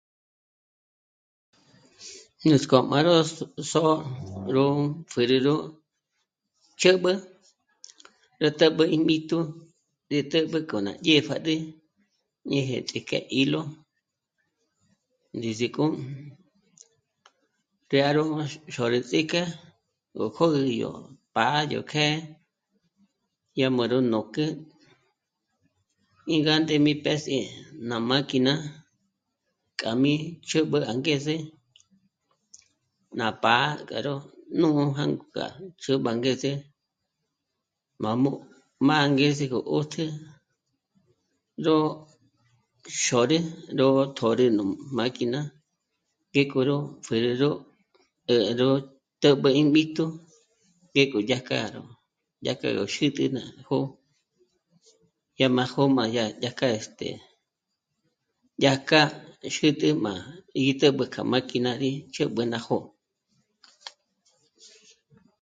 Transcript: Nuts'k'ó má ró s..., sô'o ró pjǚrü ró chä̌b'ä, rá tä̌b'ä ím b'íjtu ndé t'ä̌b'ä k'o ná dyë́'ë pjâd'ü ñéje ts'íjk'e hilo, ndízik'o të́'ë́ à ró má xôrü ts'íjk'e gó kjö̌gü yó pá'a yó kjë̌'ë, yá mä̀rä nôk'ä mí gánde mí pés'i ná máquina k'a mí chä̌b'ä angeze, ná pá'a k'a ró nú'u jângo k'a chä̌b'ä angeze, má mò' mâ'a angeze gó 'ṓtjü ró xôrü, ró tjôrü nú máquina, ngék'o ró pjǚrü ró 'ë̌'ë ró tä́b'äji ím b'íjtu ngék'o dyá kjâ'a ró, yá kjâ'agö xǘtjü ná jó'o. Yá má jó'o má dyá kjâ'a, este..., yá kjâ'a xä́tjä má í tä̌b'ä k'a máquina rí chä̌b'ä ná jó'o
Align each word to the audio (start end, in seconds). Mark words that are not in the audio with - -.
Nuts'k'ó 2.49 2.77
má 2.91 2.99
ró 3.07 3.13
s..., 3.29 3.31
sô'o 3.71 3.95
ró 4.55 4.63
pjǚrü 5.11 5.37
ró 5.47 5.55
chä̌b'ä, 6.81 7.13
rá 8.41 8.49
tä̌b'ä 8.59 8.83
ím 8.95 9.01
b'íjtu 9.07 9.37
ndé 10.07 10.17
t'ä̌b'ä 10.31 10.59
k'o 10.69 10.77
ná 10.85 10.91
dyë́'ë 11.03 11.25
pjâd'ü 11.27 11.55
ñéje 12.49 12.77
ts'íjk'e 12.87 13.19
hilo, 13.35 13.61
ndízik'o 15.37 15.85
të́'ë́ 17.89 18.07
à 18.09 18.11
ró 18.15 18.21
má 18.35 18.43
xôrü 18.75 18.99
ts'íjk'e 19.09 19.41
gó 20.17 20.25
kjö̌gü 20.35 20.63
yó 20.83 20.91
pá'a 21.35 21.59
yó 21.73 21.81
kjë̌'ë, 21.91 22.15
yá 23.59 23.67
mä̀rä 23.77 23.97
nôk'ä 24.13 24.45
mí 26.27 26.37
gánde 26.47 26.73
mí 26.85 26.93
pés'i 27.05 27.39
ná 27.89 27.95
máquina 28.09 28.53
k'a 29.79 29.91
mí 30.01 30.13
chä̌b'ä 30.49 30.79
angeze, 30.91 31.35
ná 33.17 33.27
pá'a 33.43 33.69
k'a 33.89 33.99
ró 34.07 34.15
nú'u 34.59 34.83
jângo 34.97 35.25
k'a 35.35 35.45
chä̌b'ä 35.81 36.09
angeze, 36.13 36.51
má 38.03 38.11
mò' 38.23 38.43
mâ'a 38.85 39.03
angeze 39.07 39.45
gó 39.53 39.59
'ṓtjü 39.69 40.05
ró 41.65 41.77
xôrü, 43.03 43.37
ró 43.79 43.87
tjôrü 44.17 44.45
nú 44.57 44.63
máquina, 44.97 45.39
ngék'o 46.31 46.59
ró 46.69 46.77
pjǚrü 47.03 47.31
ró 47.41 47.51
'ë̌'ë 48.31 48.53
ró 48.59 48.69
tä́b'äji 49.21 49.57
ím 49.61 49.67
b'íjtu 49.75 50.05
ngék'o 50.93 51.17
dyá 51.27 51.39
kjâ'a 51.47 51.67
ró, 51.75 51.83
yá 52.45 52.53
kjâ'agö 52.59 52.83
xǘtjü 52.93 53.25
ná 53.37 53.43
jó'o. 53.65 53.87
Yá 55.39 55.47
má 55.55 55.63
jó'o 55.73 55.87
má 55.97 56.03
dyá 56.41 56.51
kjâ'a, 56.57 56.75
este..., 56.81 57.09
yá 58.63 58.73
kjâ'a 58.87 59.05
xä́tjä 59.55 59.89
má 60.05 60.13
í 60.63 60.63
tä̌b'ä 60.79 61.05
k'a 61.13 61.21
máquina 61.31 61.71
rí 61.81 61.91
chä̌b'ä 62.13 62.43
ná 62.51 62.59
jó'o 62.65 62.81